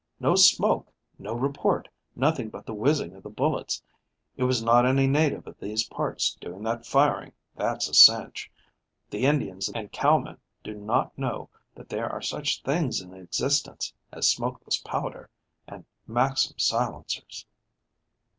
"No 0.19 0.33
smoke, 0.33 0.91
no 1.19 1.35
report, 1.35 1.87
nothing 2.15 2.49
but 2.49 2.65
the 2.65 2.73
whizzing 2.73 3.13
of 3.13 3.21
the 3.21 3.29
bullets. 3.29 3.83
It 4.35 4.45
was 4.45 4.63
not 4.63 4.83
any 4.83 5.05
native 5.05 5.45
of 5.45 5.59
these 5.59 5.87
parts 5.89 6.33
doing 6.41 6.63
that 6.63 6.87
firing, 6.87 7.33
that's 7.55 7.87
a 7.87 7.93
cinch. 7.93 8.51
The 9.11 9.27
Indians 9.27 9.69
and 9.69 9.91
cowmen 9.91 10.39
do 10.63 10.73
not 10.73 11.15
know 11.19 11.51
that 11.75 11.87
there 11.89 12.11
are 12.11 12.19
such 12.23 12.63
things 12.63 12.99
in 12.99 13.13
existence 13.13 13.93
as 14.11 14.27
smokeless 14.27 14.77
powder 14.77 15.29
and 15.67 15.85
Maxim 16.07 16.57
silencers." 16.57 17.45